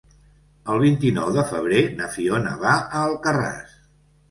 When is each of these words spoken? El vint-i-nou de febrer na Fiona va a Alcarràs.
El 0.75 0.79
vint-i-nou 0.83 1.29
de 1.35 1.43
febrer 1.51 1.83
na 2.01 2.09
Fiona 2.17 2.57
va 2.65 2.75
a 2.81 3.05
Alcarràs. 3.13 3.79